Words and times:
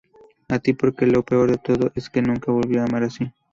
A 0.47 0.57
ti 0.57 0.73
porque 0.73 1.05
"lo 1.05 1.21
peor 1.21 1.51
de 1.51 1.59
todo" 1.59 1.91
es 1.93 2.09
que 2.09 2.23
nunca 2.23 2.51
volví 2.51 2.75
a 2.79 2.85
amar 2.85 3.03
así. 3.03 3.31